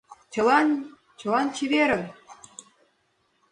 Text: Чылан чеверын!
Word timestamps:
Чылан 0.33 0.67
чеверын! 1.55 2.03